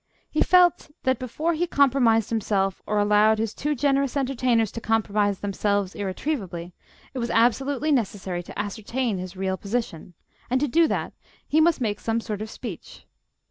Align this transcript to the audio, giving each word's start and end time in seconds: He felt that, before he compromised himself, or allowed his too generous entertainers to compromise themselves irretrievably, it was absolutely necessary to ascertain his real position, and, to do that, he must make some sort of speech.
He 0.31 0.41
felt 0.41 0.89
that, 1.03 1.19
before 1.19 1.53
he 1.53 1.67
compromised 1.67 2.31
himself, 2.31 2.81
or 2.87 2.97
allowed 2.97 3.37
his 3.37 3.53
too 3.53 3.75
generous 3.75 4.17
entertainers 4.17 4.71
to 4.71 4.81
compromise 4.81 5.41
themselves 5.41 5.93
irretrievably, 5.93 6.73
it 7.13 7.19
was 7.19 7.29
absolutely 7.29 7.91
necessary 7.91 8.41
to 8.41 8.59
ascertain 8.59 9.19
his 9.19 9.35
real 9.37 9.57
position, 9.57 10.15
and, 10.49 10.59
to 10.59 10.67
do 10.67 10.87
that, 10.87 11.13
he 11.47 11.61
must 11.61 11.81
make 11.81 11.99
some 11.99 12.19
sort 12.19 12.41
of 12.41 12.49
speech. 12.49 13.05